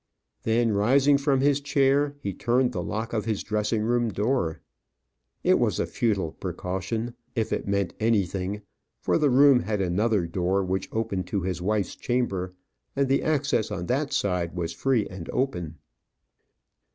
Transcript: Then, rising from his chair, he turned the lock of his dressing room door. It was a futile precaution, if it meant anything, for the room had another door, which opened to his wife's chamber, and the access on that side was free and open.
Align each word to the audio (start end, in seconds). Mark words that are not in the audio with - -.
Then, 0.41 0.71
rising 0.71 1.19
from 1.19 1.41
his 1.41 1.61
chair, 1.61 2.15
he 2.21 2.33
turned 2.33 2.71
the 2.71 2.81
lock 2.81 3.13
of 3.13 3.25
his 3.25 3.43
dressing 3.43 3.83
room 3.83 4.09
door. 4.09 4.59
It 5.43 5.59
was 5.59 5.79
a 5.79 5.85
futile 5.85 6.31
precaution, 6.31 7.13
if 7.35 7.53
it 7.53 7.67
meant 7.67 7.93
anything, 7.99 8.63
for 8.99 9.19
the 9.19 9.29
room 9.29 9.59
had 9.59 9.79
another 9.79 10.25
door, 10.25 10.63
which 10.63 10.89
opened 10.91 11.27
to 11.27 11.41
his 11.41 11.61
wife's 11.61 11.95
chamber, 11.95 12.55
and 12.95 13.09
the 13.09 13.21
access 13.21 13.69
on 13.69 13.85
that 13.85 14.11
side 14.11 14.55
was 14.55 14.73
free 14.73 15.05
and 15.07 15.29
open. 15.29 15.77